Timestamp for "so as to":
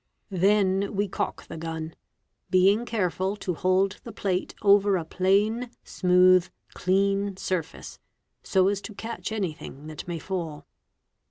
8.41-8.95